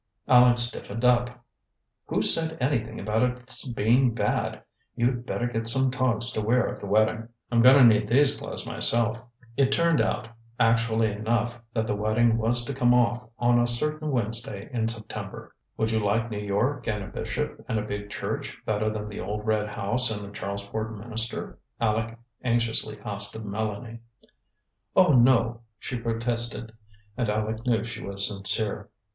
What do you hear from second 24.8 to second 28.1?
"Oh, no," she protested; and Aleck knew she